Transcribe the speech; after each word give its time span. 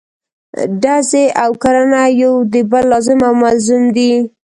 ډزې 0.81 1.25
او 1.43 1.51
کرنه 1.61 2.01
یو 2.21 2.33
د 2.53 2.55
بل 2.71 2.83
لازم 2.91 3.19
او 3.27 3.33
ملزوم 3.43 3.83
دي. 3.95 4.13